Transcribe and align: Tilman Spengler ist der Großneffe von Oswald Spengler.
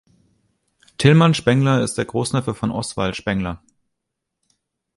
Tilman 0.97 1.35
Spengler 1.35 1.83
ist 1.83 1.93
der 1.95 2.05
Großneffe 2.05 2.55
von 2.55 2.71
Oswald 2.71 3.15
Spengler. 3.15 3.61